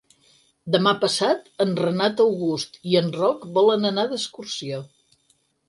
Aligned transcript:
Demà 0.75 0.93
passat 1.03 1.51
en 1.65 1.75
Renat 1.81 2.25
August 2.25 2.81
i 2.95 2.99
en 3.03 3.13
Roc 3.21 3.47
volen 3.61 3.89
anar 3.93 4.09
d'excursió. 4.15 4.85